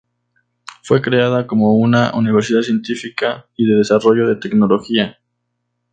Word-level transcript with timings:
Fue 0.81 0.99
creada 0.99 1.45
como 1.45 1.77
una 1.77 2.11
universidad 2.15 2.63
científica 2.63 3.45
y 3.55 3.67
de 3.67 3.75
desarrollo 3.75 4.27
de 4.27 4.37
tecnología. 4.37 5.19